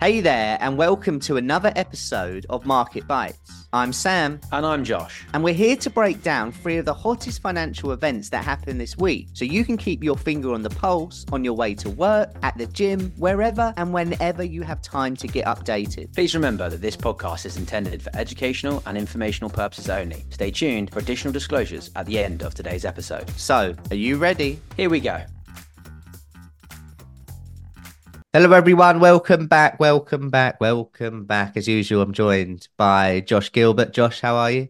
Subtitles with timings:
[0.00, 3.68] Hey there, and welcome to another episode of Market Bites.
[3.74, 4.40] I'm Sam.
[4.50, 5.26] And I'm Josh.
[5.34, 8.96] And we're here to break down three of the hottest financial events that happened this
[8.96, 12.34] week so you can keep your finger on the pulse on your way to work,
[12.42, 16.14] at the gym, wherever and whenever you have time to get updated.
[16.14, 20.24] Please remember that this podcast is intended for educational and informational purposes only.
[20.30, 23.28] Stay tuned for additional disclosures at the end of today's episode.
[23.36, 24.60] So, are you ready?
[24.78, 25.22] Here we go.
[28.32, 29.00] Hello, everyone.
[29.00, 29.80] Welcome back.
[29.80, 30.60] Welcome back.
[30.60, 31.56] Welcome back.
[31.56, 33.92] As usual, I'm joined by Josh Gilbert.
[33.92, 34.68] Josh, how are you?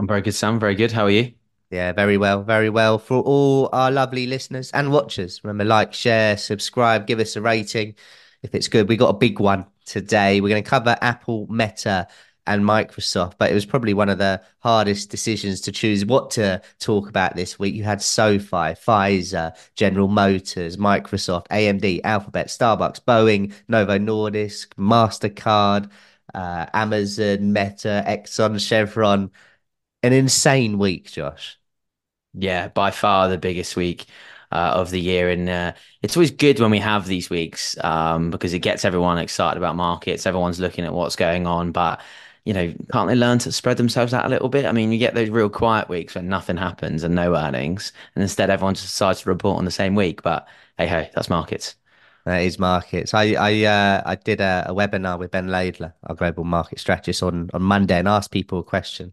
[0.00, 0.58] I'm very good, Sam.
[0.58, 0.90] Very good.
[0.90, 1.34] How are you?
[1.70, 2.42] Yeah, very well.
[2.42, 2.98] Very well.
[2.98, 7.94] For all our lovely listeners and watchers, remember, like, share, subscribe, give us a rating
[8.42, 8.88] if it's good.
[8.88, 10.40] We got a big one today.
[10.40, 12.08] We're going to cover Apple, Meta,
[12.46, 16.60] and Microsoft, but it was probably one of the hardest decisions to choose what to
[16.78, 17.74] talk about this week.
[17.74, 25.90] You had SoFi, Pfizer, General Motors, Microsoft, AMD, Alphabet, Starbucks, Boeing, Novo Nordisk, MasterCard,
[26.34, 29.30] uh, Amazon, Meta, Exxon, Chevron.
[30.02, 31.58] An insane week, Josh.
[32.32, 34.06] Yeah, by far the biggest week.
[34.52, 35.30] Uh, of the year.
[35.30, 39.16] And uh, it's always good when we have these weeks um, because it gets everyone
[39.16, 40.26] excited about markets.
[40.26, 41.70] Everyone's looking at what's going on.
[41.70, 42.00] But
[42.44, 44.66] you know, can't they learn to spread themselves out a little bit?
[44.66, 48.22] I mean, you get those real quiet weeks when nothing happens and no earnings, and
[48.22, 50.22] instead everyone just decides to report on the same week.
[50.22, 51.76] But hey, hey, that's markets.
[52.24, 53.14] That is markets.
[53.14, 57.22] I I uh, I did a, a, webinar with Ben Laidler, our global market strategist,
[57.22, 59.12] on on Monday, and asked people a question.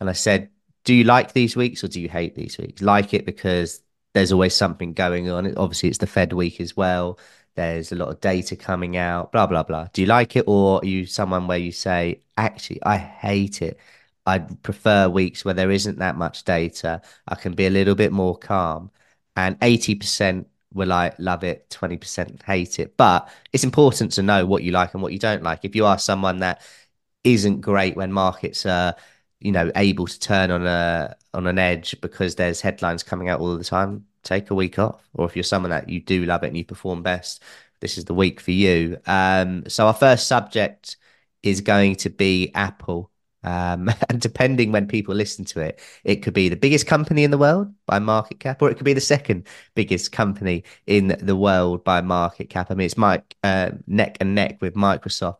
[0.00, 0.50] And I said,
[0.84, 2.82] "Do you like these weeks or do you hate these weeks?
[2.82, 3.82] Like it because
[4.14, 5.56] there's always something going on.
[5.56, 7.18] Obviously, it's the Fed week as well.
[7.58, 9.88] There's a lot of data coming out, blah, blah, blah.
[9.92, 10.44] Do you like it?
[10.46, 13.80] Or are you someone where you say, actually, I hate it?
[14.24, 17.02] I prefer weeks where there isn't that much data.
[17.26, 18.92] I can be a little bit more calm.
[19.34, 22.96] And 80% will like love it, 20% hate it.
[22.96, 25.64] But it's important to know what you like and what you don't like.
[25.64, 26.62] If you are someone that
[27.24, 28.94] isn't great when markets are,
[29.40, 33.40] you know, able to turn on a on an edge because there's headlines coming out
[33.40, 35.08] all the time, take a week off.
[35.14, 37.42] Or if you're someone that you do love it and you perform best,
[37.80, 38.98] this is the week for you.
[39.06, 40.96] Um, so our first subject
[41.42, 43.10] is going to be Apple.
[43.44, 47.30] Um, and depending when people listen to it, it could be the biggest company in
[47.30, 51.36] the world by market cap, or it could be the second biggest company in the
[51.36, 52.70] world by market cap.
[52.70, 55.38] I mean, it's Mike uh, neck and neck with Microsoft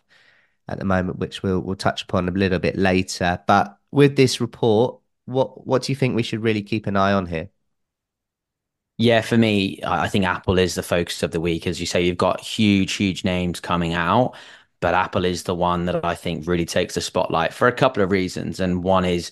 [0.68, 3.40] at the moment, which we'll we'll touch upon a little bit later.
[3.46, 7.12] But with this report, what what do you think we should really keep an eye
[7.12, 7.50] on here?
[9.00, 11.66] Yeah, for me, I think Apple is the focus of the week.
[11.66, 14.34] As you say, you've got huge, huge names coming out,
[14.80, 18.02] but Apple is the one that I think really takes the spotlight for a couple
[18.02, 18.58] of reasons.
[18.58, 19.30] And one is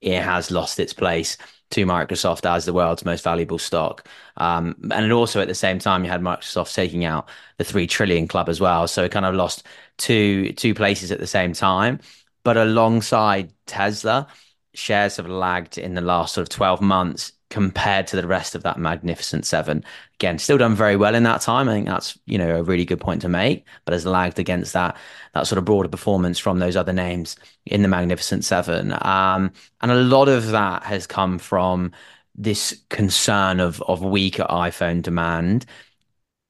[0.00, 1.38] it has lost its place
[1.72, 4.06] to Microsoft as the world's most valuable stock.
[4.38, 8.28] Um, and also at the same time, you had Microsoft taking out the three trillion
[8.28, 8.88] club as well.
[8.88, 9.66] So it kind of lost
[9.98, 12.00] two two places at the same time.
[12.44, 14.28] But alongside Tesla,
[14.74, 18.62] shares have lagged in the last sort of 12 months compared to the rest of
[18.62, 19.84] that magnificent seven.
[20.14, 21.68] Again, still done very well in that time.
[21.68, 24.72] I think that's you know a really good point to make, but has lagged against
[24.72, 24.96] that
[25.34, 27.36] that sort of broader performance from those other names
[27.66, 28.92] in the magnificent seven.
[29.02, 29.52] Um,
[29.82, 31.92] and a lot of that has come from
[32.34, 35.66] this concern of of weaker iPhone demand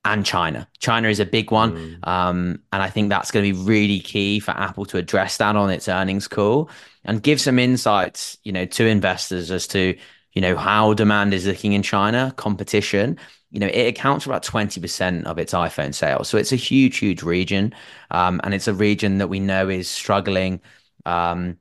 [0.04, 0.68] and China.
[0.78, 1.72] China is a big one.
[1.72, 2.08] Mm.
[2.08, 5.56] Um, and I think that's going to be really key for Apple to address that
[5.56, 6.70] on its earnings call
[7.04, 9.96] and give some insights, you know, to investors as to
[10.32, 13.18] you know, how demand is looking in China, competition,
[13.50, 16.28] you know, it accounts for about 20% of its iPhone sales.
[16.28, 17.74] So it's a huge, huge region.
[18.10, 20.60] Um, and it's a region that we know is struggling.
[21.04, 21.58] Um,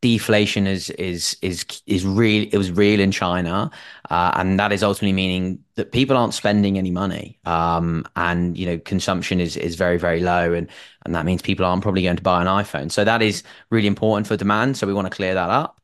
[0.00, 3.70] deflation is is is is real it was real in China
[4.10, 8.66] uh, and that is ultimately meaning that people aren't spending any money um, and you
[8.66, 10.68] know consumption is is very very low and
[11.06, 13.86] and that means people aren't probably going to buy an iPhone so that is really
[13.86, 15.80] important for demand so we want to clear that up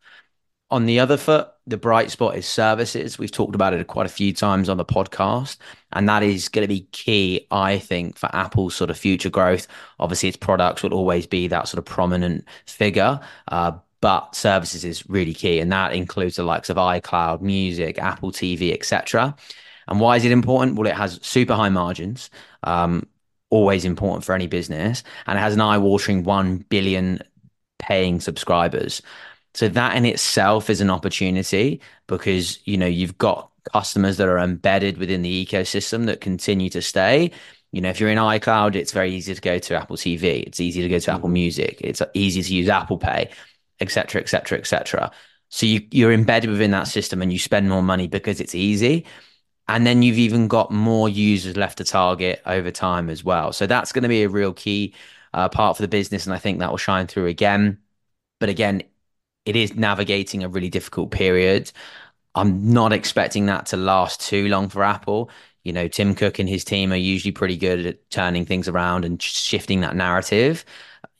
[0.70, 3.18] on the other foot, the bright spot is services.
[3.18, 5.56] We've talked about it quite a few times on the podcast,
[5.92, 9.66] and that is going to be key, I think, for Apple's sort of future growth.
[9.98, 15.08] Obviously, its products will always be that sort of prominent figure, uh, but services is
[15.08, 19.34] really key, and that includes the likes of iCloud, Music, Apple TV, etc.
[19.88, 20.76] And why is it important?
[20.76, 22.30] Well, it has super high margins.
[22.64, 23.06] Um,
[23.50, 27.20] always important for any business, and it has an eye-watering one billion
[27.78, 29.02] paying subscribers.
[29.54, 34.38] So that in itself is an opportunity because you know you've got customers that are
[34.38, 37.30] embedded within the ecosystem that continue to stay.
[37.72, 40.42] You know, if you're in iCloud, it's very easy to go to Apple TV.
[40.42, 41.34] It's easy to go to Apple mm-hmm.
[41.34, 41.80] Music.
[41.80, 43.30] It's easy to use Apple Pay,
[43.80, 45.10] etc., etc., etc.
[45.50, 49.06] So you you're embedded within that system and you spend more money because it's easy.
[49.68, 53.52] And then you've even got more users left to target over time as well.
[53.52, 54.94] So that's going to be a real key
[55.32, 56.26] uh, part for the business.
[56.26, 57.78] And I think that will shine through again.
[58.40, 58.82] But again,
[59.50, 61.72] it is navigating a really difficult period.
[62.36, 65.28] I'm not expecting that to last too long for Apple.
[65.64, 69.04] You know, Tim Cook and his team are usually pretty good at turning things around
[69.04, 70.64] and shifting that narrative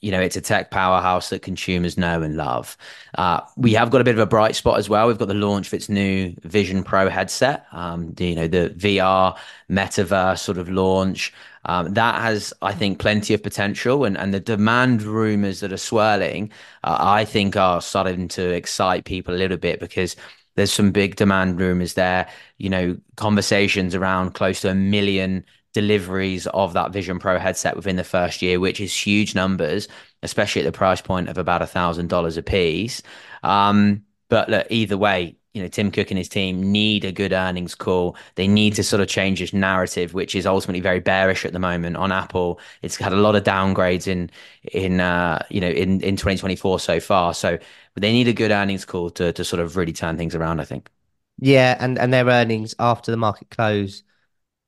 [0.01, 2.75] you know, it's a tech powerhouse that consumers know and love.
[3.15, 5.07] Uh, we have got a bit of a bright spot as well.
[5.07, 7.67] We've got the launch of its new Vision Pro headset.
[7.71, 9.37] Um, the, you know, the VR
[9.69, 11.31] metaverse sort of launch.
[11.65, 15.77] Um, that has, I think, plenty of potential, and and the demand rumors that are
[15.77, 16.51] swirling,
[16.83, 20.15] uh, I think, are starting to excite people a little bit because
[20.55, 22.27] there's some big demand rumors there.
[22.57, 27.95] You know, conversations around close to a million deliveries of that Vision Pro headset within
[27.95, 29.87] the first year, which is huge numbers,
[30.23, 33.01] especially at the price point of about a thousand dollars a piece.
[33.43, 37.33] Um, but look, either way, you know, Tim Cook and his team need a good
[37.33, 38.15] earnings call.
[38.35, 41.59] They need to sort of change this narrative, which is ultimately very bearish at the
[41.59, 42.59] moment on Apple.
[42.81, 44.29] It's had a lot of downgrades in
[44.71, 47.33] in uh, you know in in 2024 so far.
[47.33, 47.57] So
[47.95, 50.61] they need a good earnings call to to sort of really turn things around.
[50.61, 50.89] I think.
[51.37, 54.03] Yeah, and and their earnings after the market close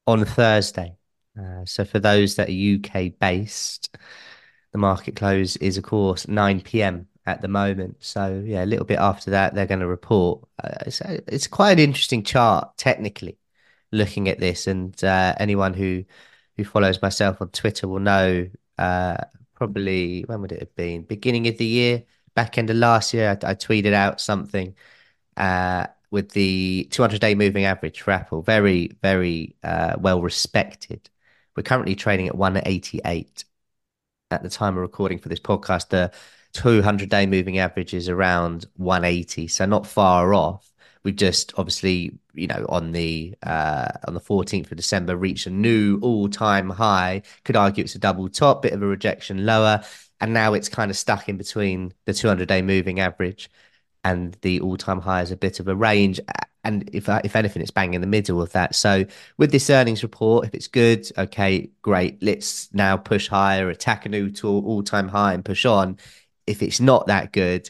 [0.07, 0.97] on Thursday.
[1.39, 3.95] Uh, so for those that are UK based,
[4.71, 7.07] the market close is of course 9 p.m.
[7.25, 7.97] at the moment.
[7.99, 10.47] So yeah, a little bit after that, they're going to report.
[10.63, 13.37] Uh, so it's quite an interesting chart technically,
[13.91, 16.05] looking at this, and uh, anyone who
[16.57, 18.49] who follows myself on Twitter will know.
[18.77, 19.17] Uh,
[19.55, 21.03] probably when would it have been?
[21.03, 22.03] Beginning of the year,
[22.35, 24.75] back end of last year, I, I tweeted out something
[25.37, 28.43] uh, with the 200 day moving average for Apple.
[28.43, 31.09] Very, very uh, well respected.
[31.57, 33.43] We're currently trading at 188
[34.29, 35.89] at the time of recording for this podcast.
[35.89, 36.11] The
[36.53, 40.71] 200 day moving average is around 180, so not far off.
[41.03, 45.49] We just obviously, you know, on the uh, on the 14th of December, reached a
[45.49, 47.23] new all time high.
[47.43, 49.83] Could argue it's a double top, bit of a rejection lower,
[50.21, 53.49] and now it's kind of stuck in between the 200 day moving average
[54.03, 56.19] and the all-time high is a bit of a range.
[56.63, 58.75] And if if anything, it's bang in the middle of that.
[58.75, 59.05] So
[59.37, 62.21] with this earnings report, if it's good, okay, great.
[62.21, 65.97] Let's now push higher, attack a new all-time high, and push on.
[66.47, 67.69] If it's not that good,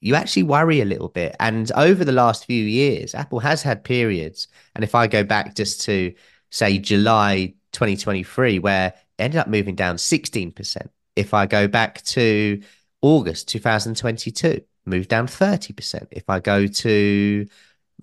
[0.00, 1.36] you actually worry a little bit.
[1.40, 4.48] And over the last few years, Apple has had periods.
[4.74, 6.14] And if I go back just to
[6.50, 8.88] say July 2023, where
[9.18, 10.88] it ended up moving down 16%.
[11.16, 12.62] If I go back to
[13.02, 16.08] August 2022, moved down 30%.
[16.10, 17.46] If I go to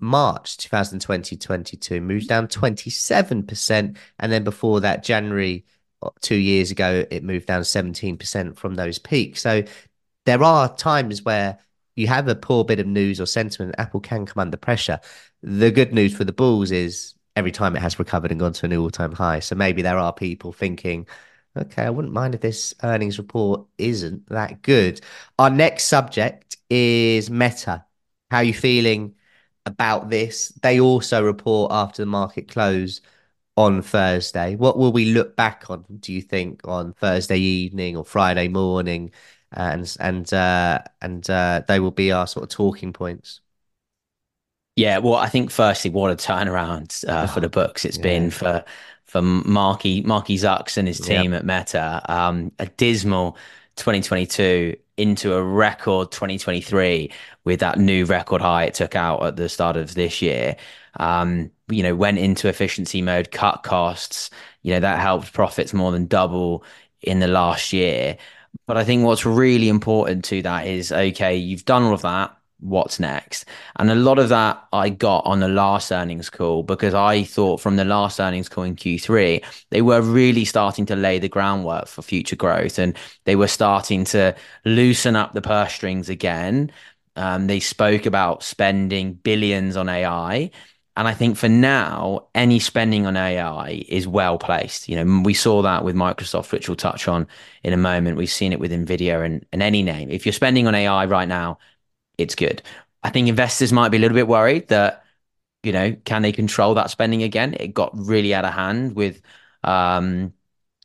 [0.00, 3.96] March 2020 22, moves down 27%.
[4.18, 5.64] And then before that, January
[6.02, 9.40] uh, two years ago, it moved down 17% from those peaks.
[9.40, 9.62] So
[10.24, 11.58] there are times where
[11.96, 15.00] you have a poor bit of news or sentiment, Apple can come under pressure.
[15.42, 18.66] The good news for the Bulls is every time it has recovered and gone to
[18.66, 19.40] a new all time high.
[19.40, 21.06] So maybe there are people thinking,
[21.58, 25.00] okay, I wouldn't mind if this earnings report isn't that good.
[25.38, 27.84] Our next subject is Meta.
[28.30, 29.14] How are you feeling
[29.66, 30.48] about this?
[30.62, 33.00] They also report after the market close
[33.56, 34.56] on Thursday.
[34.56, 39.12] What will we look back on, do you think, on Thursday evening or Friday morning?
[39.50, 43.40] And and uh, and uh, they will be our sort of talking points.
[44.76, 48.02] Yeah, well, I think firstly, what a turnaround uh, for the books it's yeah.
[48.02, 48.64] been for
[49.08, 51.40] for Marky Marky Zucks and his team yep.
[51.40, 52.02] at Meta.
[52.08, 53.36] Um, a dismal
[53.76, 57.10] 2022 into a record 2023
[57.44, 60.56] with that new record high it took out at the start of this year.
[61.00, 64.30] Um, you know, went into efficiency mode, cut costs.
[64.62, 66.62] You know, that helped profits more than double
[67.00, 68.18] in the last year.
[68.66, 72.37] But I think what's really important to that is okay, you've done all of that
[72.60, 73.44] what's next.
[73.76, 77.60] And a lot of that I got on the last earnings call because I thought
[77.60, 81.86] from the last earnings call in Q3, they were really starting to lay the groundwork
[81.86, 84.34] for future growth and they were starting to
[84.64, 86.72] loosen up the purse strings again.
[87.16, 90.50] Um, they spoke about spending billions on AI.
[90.96, 94.88] And I think for now, any spending on AI is well placed.
[94.88, 97.28] You know, we saw that with Microsoft, which we'll touch on
[97.62, 98.16] in a moment.
[98.16, 100.10] We've seen it with Nvidia and, and any name.
[100.10, 101.58] If you're spending on AI right now,
[102.18, 102.62] it's good.
[103.02, 105.04] I think investors might be a little bit worried that,
[105.62, 107.54] you know, can they control that spending again?
[107.58, 109.22] It got really out of hand with,
[109.64, 110.32] um,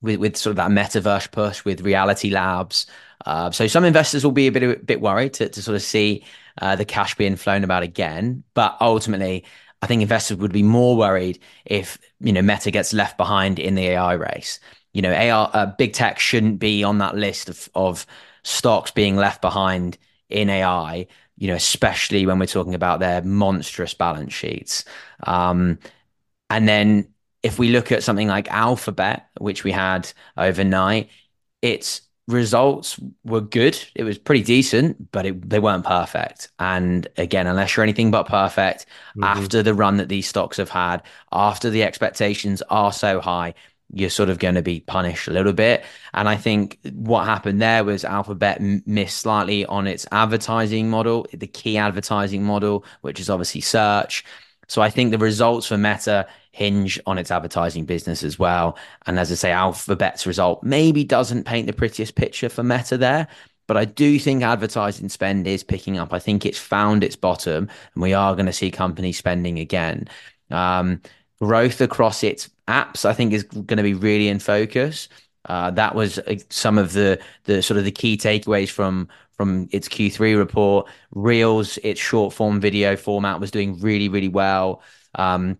[0.02, 2.86] with, with sort of that metaverse push with reality labs.
[3.25, 5.82] Uh, so some investors will be a bit a bit worried to, to sort of
[5.82, 6.24] see
[6.62, 8.44] uh, the cash being flown about again.
[8.54, 9.46] But ultimately,
[9.82, 13.75] I think investors would be more worried if you know Meta gets left behind in
[13.75, 14.60] the AI race.
[14.94, 18.06] You know, AI, uh, big tech shouldn't be on that list of of
[18.44, 19.98] stocks being left behind
[20.30, 24.86] in AI you know, especially when we're talking about their monstrous balance sheets.
[25.25, 25.80] Um,
[26.50, 27.08] And then
[27.42, 31.10] if we look at something like Alphabet, which we had overnight,
[31.62, 33.78] its results were good.
[33.96, 36.52] It was pretty decent, but it, they weren't perfect.
[36.60, 39.24] And again, unless you're anything but perfect, mm-hmm.
[39.24, 43.56] after the run that these stocks have had, after the expectations are so high,
[43.93, 45.83] you're sort of going to be punished a little bit.
[46.13, 51.47] And I think what happened there was Alphabet missed slightly on its advertising model, the
[51.47, 54.25] key advertising model, which is obviously search.
[54.67, 58.77] So I think the results for Meta hinge on its advertising business as well.
[59.05, 63.27] And as I say, Alphabet's result maybe doesn't paint the prettiest picture for Meta there.
[63.67, 66.13] But I do think advertising spend is picking up.
[66.13, 70.07] I think it's found its bottom, and we are going to see companies spending again.
[70.51, 71.01] Um,
[71.41, 75.10] growth across its apps, I think, is going to be really in focus.
[75.46, 79.89] Uh, that was some of the the sort of the key takeaways from from its
[79.89, 80.88] Q3 report.
[81.12, 84.82] Reels, its short form video format, was doing really really well,
[85.15, 85.58] um,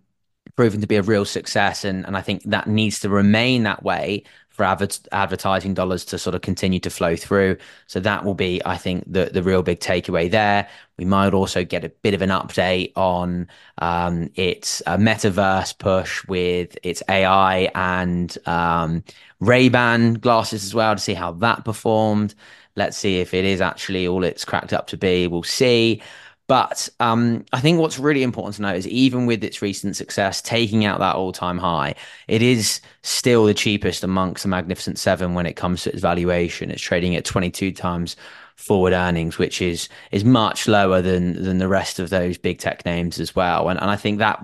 [0.56, 3.84] proven to be a real success, and and I think that needs to remain that
[3.84, 7.58] way for adver- advertising dollars to sort of continue to flow through.
[7.88, 10.70] So that will be, I think, the the real big takeaway there.
[10.98, 13.48] We might also get a bit of an update on
[13.80, 19.04] um, its uh, metaverse push with its AI and um,
[19.40, 22.36] Ray Ban glasses as well to see how that performed.
[22.76, 25.28] Let's see if it is actually all it's cracked up to be.
[25.28, 26.02] We'll see.
[26.48, 30.42] But um, I think what's really important to note is even with its recent success,
[30.42, 31.96] taking out that all time high,
[32.28, 36.70] it is still the cheapest amongst the Magnificent Seven when it comes to its valuation.
[36.70, 38.18] It's trading at 22 times
[38.56, 42.86] forward earnings, which is is much lower than than the rest of those big tech
[42.86, 43.70] names as well.
[43.70, 44.44] And and I think that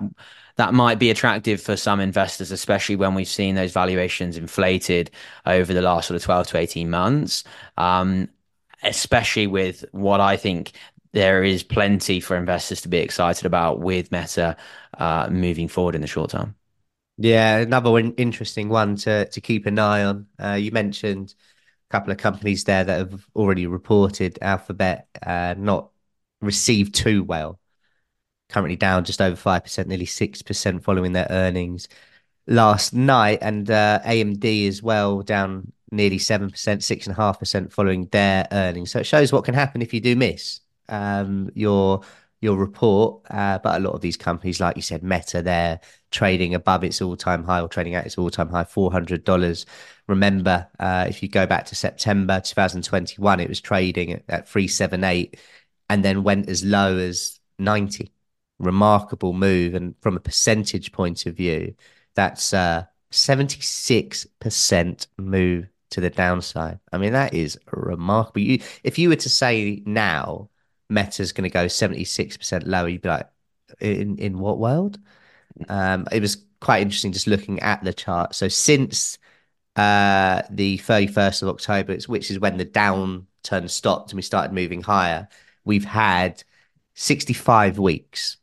[0.56, 5.10] that might be attractive for some investors, especially when we've seen those valuations inflated
[5.46, 7.44] over the last sort of 12 to 18 months.
[7.76, 8.28] Um,
[8.82, 10.72] especially with what I think
[11.12, 14.56] there is plenty for investors to be excited about with Meta
[14.94, 16.54] uh, moving forward in the short term.
[17.18, 20.26] Yeah, another interesting one to to keep an eye on.
[20.42, 21.34] Uh, you mentioned
[21.90, 25.90] a couple of companies there that have already reported Alphabet uh, not
[26.40, 27.60] received too well.
[28.48, 31.88] Currently down just over five percent, nearly six percent following their earnings
[32.46, 37.38] last night, and uh, AMD as well down nearly seven percent, six and a half
[37.38, 38.92] percent following their earnings.
[38.92, 42.02] So it shows what can happen if you do miss um, your
[42.40, 43.22] your report.
[43.30, 45.80] Uh, but a lot of these companies, like you said, Meta, they're
[46.10, 49.24] trading above its all time high or trading at its all time high, four hundred
[49.24, 49.66] dollars.
[50.08, 55.38] Remember, uh, if you go back to September 2021, it was trading at, at 378
[55.88, 58.10] and then went as low as 90.
[58.58, 59.74] Remarkable move.
[59.74, 61.74] And from a percentage point of view,
[62.14, 66.78] that's uh, 76% move to the downside.
[66.92, 68.40] I mean, that is remarkable.
[68.40, 70.49] You, if you were to say now
[70.90, 73.28] Meta's going to go 76% lower, you'd be like,
[73.80, 74.98] in, in what world?
[75.68, 78.34] Um, it was quite interesting just looking at the chart.
[78.34, 79.18] So since
[79.76, 84.82] uh, the 31st of October, which is when the downturn stopped and we started moving
[84.82, 85.28] higher,
[85.64, 86.42] we've had
[86.94, 88.36] 65 weeks.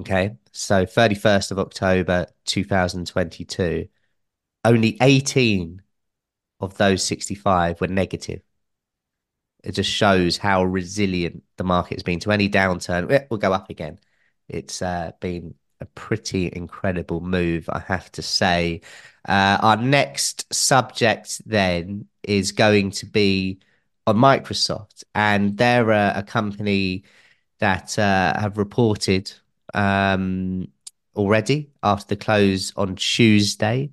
[0.00, 0.36] Okay.
[0.52, 3.88] So 31st of October 2022,
[4.64, 5.82] only 18
[6.60, 8.42] of those 65 were negative
[9.68, 13.10] it just shows how resilient the market has been to any downturn.
[13.10, 13.98] It will go up again.
[14.48, 18.80] It's uh, been a pretty incredible move, I have to say.
[19.28, 23.58] Uh, our next subject then is going to be
[24.06, 27.04] on Microsoft, and they're a, a company
[27.58, 29.30] that uh, have reported
[29.74, 30.66] um,
[31.14, 33.90] already after the close on Tuesday.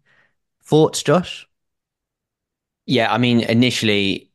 [0.63, 1.50] Thoughts, Josh?
[2.86, 4.32] Yeah, I mean, initially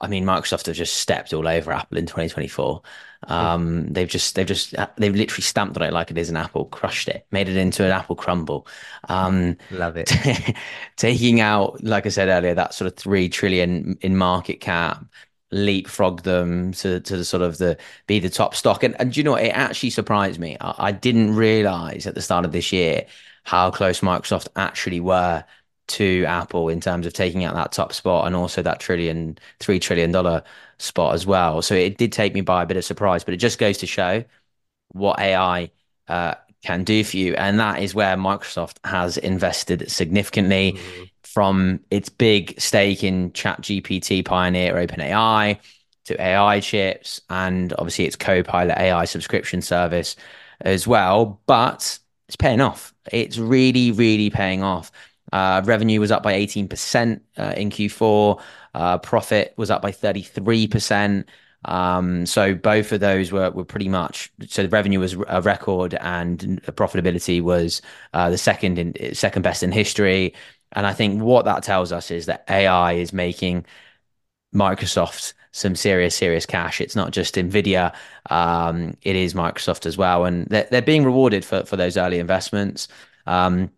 [0.00, 2.82] I mean, Microsoft have just stepped all over Apple in 2024.
[3.26, 6.66] Um, they've just, they've just, they've literally stamped on it like it is an apple,
[6.66, 8.68] crushed it, made it into an apple crumble.
[9.08, 10.12] Um, Love it.
[10.96, 15.04] taking out, like I said earlier, that sort of three trillion in market cap,
[15.50, 18.82] leapfrog them to to the sort of the be the top stock.
[18.82, 20.56] And and you know, it actually surprised me.
[20.60, 23.06] I, I didn't realize at the start of this year
[23.44, 25.44] how close Microsoft actually were
[25.88, 29.80] to Apple in terms of taking out that top spot and also that trillion, three
[29.80, 30.42] trillion dollar
[30.78, 31.62] spot as well.
[31.62, 33.86] So it did take me by a bit of surprise, but it just goes to
[33.86, 34.24] show
[34.92, 35.70] what AI
[36.08, 37.34] uh, can do for you.
[37.34, 41.04] And that is where Microsoft has invested significantly mm-hmm.
[41.22, 45.58] from its big stake in ChatGPT pioneer OpenAI
[46.06, 50.16] to AI chips and obviously its Copilot AI subscription service
[50.60, 51.40] as well.
[51.46, 52.94] But it's paying off.
[53.12, 54.90] It's really, really paying off.
[55.32, 58.40] Uh, revenue was up by 18% uh, in Q4.
[58.74, 61.28] Uh, profit was up by 33%.
[61.64, 65.94] Um, so both of those were were pretty much so the revenue was a record
[65.94, 67.82] and profitability was
[68.14, 70.34] uh, the second in second best in history.
[70.72, 73.66] And I think what that tells us is that AI is making
[74.54, 76.80] Microsoft some serious, serious cash.
[76.80, 77.94] It's not just Nvidia;
[78.30, 82.18] um, it is Microsoft as well, and they're, they're being rewarded for for those early
[82.18, 82.88] investments.
[83.26, 83.70] Um,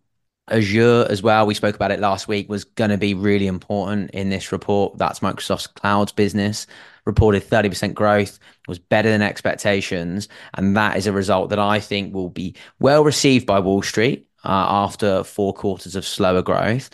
[0.51, 4.11] Azure as well, we spoke about it last week, was going to be really important
[4.11, 4.97] in this report.
[4.97, 6.67] That's Microsoft's clouds business.
[7.05, 10.27] Reported 30% growth, was better than expectations.
[10.53, 14.27] And that is a result that I think will be well received by Wall Street
[14.43, 16.89] uh, after four quarters of slower growth.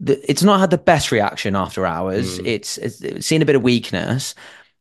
[0.00, 2.38] It's not had the best reaction after hours.
[2.38, 2.46] Mm.
[2.46, 4.34] It's, it's seen a bit of weakness,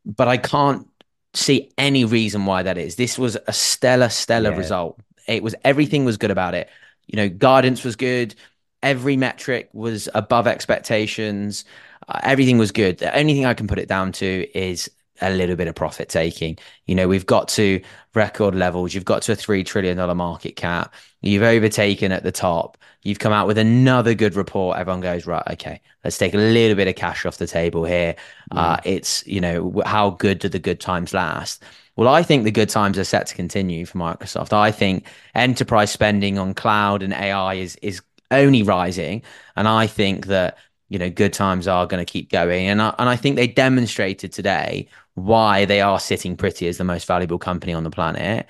[0.05, 0.87] but I can't
[1.33, 2.95] see any reason why that is.
[2.95, 4.57] This was a stellar, stellar yeah.
[4.57, 4.99] result.
[5.27, 6.69] It was everything was good about it
[7.07, 8.35] you know, guidance was good.
[8.83, 11.65] Every metric was above expectations.
[12.07, 12.99] Uh, everything was good.
[12.99, 14.89] The only thing I can put it down to is
[15.21, 16.57] a little bit of profit taking.
[16.85, 17.81] You know, we've got to
[18.13, 18.93] record levels.
[18.93, 20.93] You've got to a $3 trillion market cap.
[21.21, 22.77] You've overtaken at the top.
[23.01, 24.77] You've come out with another good report.
[24.77, 28.15] Everyone goes, right, okay, let's take a little bit of cash off the table here.
[28.51, 28.57] Mm.
[28.57, 31.63] Uh, it's, you know, how good do the good times last?
[31.95, 34.51] Well, I think the good times are set to continue for Microsoft.
[34.53, 39.23] I think enterprise spending on cloud and AI is is only rising,
[39.55, 40.57] and I think that
[40.89, 42.67] you know good times are going to keep going.
[42.67, 46.83] And I, and I think they demonstrated today why they are sitting pretty as the
[46.83, 48.45] most valuable company on the planet.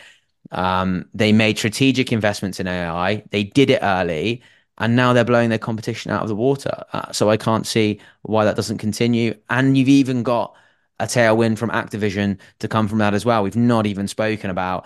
[0.52, 3.24] Um, they made strategic investments in AI.
[3.32, 4.42] They did it early,
[4.78, 6.84] and now they're blowing their competition out of the water.
[6.94, 9.36] Uh, so I can't see why that doesn't continue.
[9.50, 10.56] And you've even got
[11.00, 13.44] a tailwind from Activision to come from that as well.
[13.44, 14.86] We've not even spoken about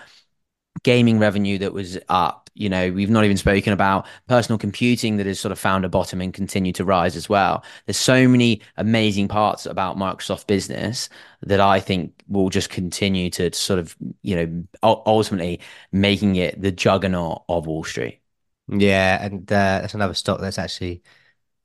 [0.84, 2.50] gaming revenue that was up.
[2.54, 5.90] You know, we've not even spoken about personal computing that has sort of found a
[5.90, 7.64] bottom and continue to rise as well.
[7.86, 11.10] There's so many amazing parts about Microsoft business
[11.42, 15.62] that I think will just continue to sort of, you know, ultimately
[15.92, 18.20] making it the juggernaut of Wall Street.
[18.68, 21.02] Yeah, and uh, that's another stock that's actually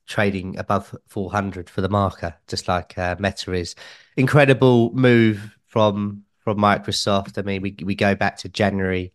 [0.07, 3.75] trading above 400 for the marker, just like uh, Meta is.
[4.17, 7.37] Incredible move from from Microsoft.
[7.37, 9.13] I mean, we we go back to January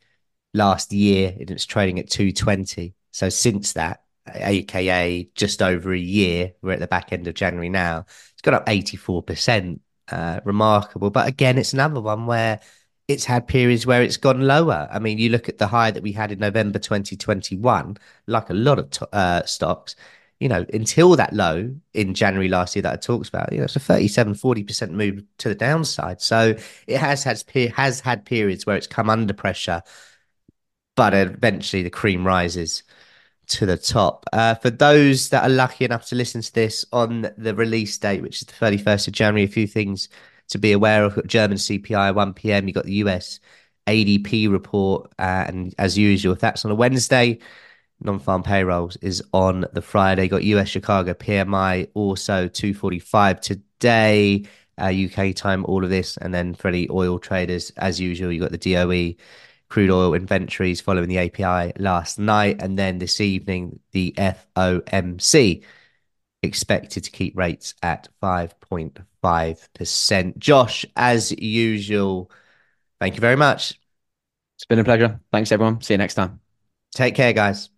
[0.53, 2.95] last year, and it's trading at 220.
[3.13, 4.03] So since that,
[4.35, 8.05] aka just over a year, we're at the back end of January now.
[8.33, 9.81] It's got up 84 percent.
[10.09, 12.59] Uh, remarkable, but again, it's another one where
[13.07, 14.89] it's had periods where it's gone lower.
[14.91, 18.55] I mean, you look at the high that we had in November 2021, like a
[18.55, 19.95] lot of uh, stocks,
[20.41, 23.65] you know, until that low in January last year that I talked about, you know,
[23.65, 26.23] it's a 37, 40% move to the downside.
[26.23, 27.43] So it has had,
[27.75, 29.83] has had periods where it's come under pressure,
[30.97, 32.83] but eventually the cream rises
[33.49, 34.25] to the top.
[34.33, 38.23] Uh, for those that are lucky enough to listen to this on the release date,
[38.23, 40.09] which is the 31st of January, a few things
[40.49, 41.27] to be aware of.
[41.27, 42.67] German CPI 1 p.m.
[42.67, 43.41] You've got the US
[43.87, 47.41] ADP report, uh, and as usual, if that's on a Wednesday,
[48.03, 50.29] non-farm payrolls is on the Friday.
[50.29, 54.45] Got US Chicago PMI also 245 today,
[54.79, 56.17] uh, UK time, all of this.
[56.17, 59.15] And then for any oil traders, as usual, you got the DOE
[59.69, 62.57] crude oil inventories following the API last night.
[62.61, 65.63] And then this evening, the FOMC
[66.43, 70.39] expected to keep rates at 5.5%.
[70.39, 72.31] Josh, as usual,
[72.99, 73.79] thank you very much.
[74.57, 75.21] It's been a pleasure.
[75.33, 75.81] Thanks, everyone.
[75.81, 76.41] See you next time.
[76.93, 77.71] Take care, guys.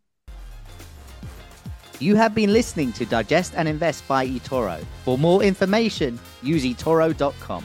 [2.03, 4.85] You have been listening to Digest and Invest by eToro.
[5.05, 7.65] For more information, use eToro.com.